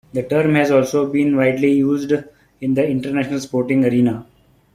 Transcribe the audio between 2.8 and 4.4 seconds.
international sporting arena.